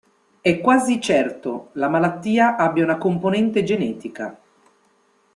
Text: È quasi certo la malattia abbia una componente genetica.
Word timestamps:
È 0.41 0.59
quasi 0.61 0.99
certo 0.99 1.69
la 1.73 1.87
malattia 1.87 2.55
abbia 2.55 2.83
una 2.83 2.97
componente 2.97 3.61
genetica. 3.63 4.35